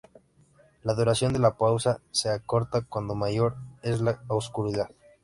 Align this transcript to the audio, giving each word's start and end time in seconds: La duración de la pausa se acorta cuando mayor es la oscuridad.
La 0.81 0.95
duración 0.95 1.31
de 1.31 1.37
la 1.37 1.57
pausa 1.57 2.01
se 2.09 2.29
acorta 2.29 2.81
cuando 2.81 3.13
mayor 3.13 3.57
es 3.83 4.01
la 4.01 4.19
oscuridad. 4.29 4.89